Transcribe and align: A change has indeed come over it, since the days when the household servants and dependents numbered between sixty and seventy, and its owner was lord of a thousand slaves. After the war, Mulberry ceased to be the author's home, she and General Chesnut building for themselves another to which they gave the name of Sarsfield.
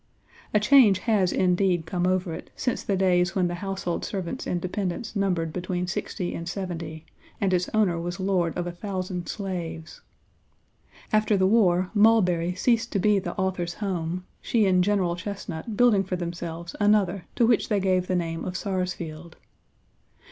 A 0.51 0.59
change 0.59 0.97
has 1.01 1.31
indeed 1.31 1.85
come 1.85 2.07
over 2.07 2.33
it, 2.33 2.49
since 2.55 2.81
the 2.81 2.95
days 2.95 3.35
when 3.35 3.47
the 3.47 3.53
household 3.61 4.03
servants 4.03 4.47
and 4.47 4.59
dependents 4.59 5.15
numbered 5.15 5.53
between 5.53 5.85
sixty 5.85 6.33
and 6.33 6.49
seventy, 6.49 7.05
and 7.39 7.53
its 7.53 7.69
owner 7.71 7.99
was 7.99 8.19
lord 8.19 8.57
of 8.57 8.65
a 8.65 8.71
thousand 8.71 9.29
slaves. 9.29 10.01
After 11.13 11.37
the 11.37 11.45
war, 11.45 11.91
Mulberry 11.93 12.55
ceased 12.55 12.91
to 12.93 12.99
be 12.99 13.19
the 13.19 13.35
author's 13.35 13.75
home, 13.75 14.25
she 14.41 14.65
and 14.65 14.83
General 14.83 15.15
Chesnut 15.15 15.77
building 15.77 16.03
for 16.03 16.15
themselves 16.15 16.75
another 16.79 17.25
to 17.35 17.45
which 17.45 17.69
they 17.69 17.79
gave 17.79 18.07
the 18.07 18.15
name 18.15 18.43
of 18.43 18.57
Sarsfield. 18.57 19.37